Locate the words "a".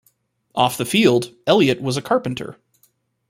1.95-2.01